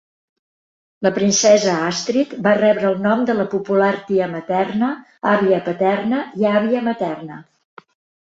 La 1.07 1.09
princesa 1.17 1.75
Àstrid 1.89 2.31
va 2.47 2.53
rebre 2.61 2.87
el 2.91 2.95
nom 3.03 3.21
de 3.27 3.35
la 3.41 3.45
popular 3.51 3.91
tia 4.07 4.29
materna, 4.33 4.89
àvia 5.33 5.59
paterna 5.69 6.23
i 6.43 6.47
àvia 6.55 6.81
materna. 6.91 7.37